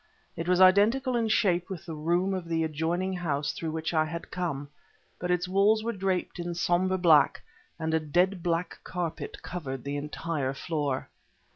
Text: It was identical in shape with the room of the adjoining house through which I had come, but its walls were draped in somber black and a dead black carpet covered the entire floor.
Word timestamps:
It 0.35 0.47
was 0.49 0.59
identical 0.59 1.15
in 1.15 1.27
shape 1.27 1.69
with 1.69 1.85
the 1.85 1.93
room 1.93 2.33
of 2.33 2.47
the 2.47 2.63
adjoining 2.63 3.13
house 3.13 3.51
through 3.51 3.69
which 3.69 3.93
I 3.93 4.05
had 4.05 4.31
come, 4.31 4.67
but 5.19 5.29
its 5.29 5.47
walls 5.47 5.83
were 5.83 5.93
draped 5.93 6.39
in 6.39 6.55
somber 6.55 6.97
black 6.97 7.43
and 7.77 7.93
a 7.93 7.99
dead 7.99 8.41
black 8.41 8.79
carpet 8.83 9.43
covered 9.43 9.83
the 9.83 9.97
entire 9.97 10.55
floor. 10.55 11.07